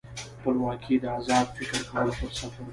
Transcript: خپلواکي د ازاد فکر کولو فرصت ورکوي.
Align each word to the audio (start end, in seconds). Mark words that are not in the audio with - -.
خپلواکي 0.37 0.95
د 1.03 1.05
ازاد 1.17 1.47
فکر 1.57 1.79
کولو 1.89 2.11
فرصت 2.19 2.39
ورکوي. 2.55 2.69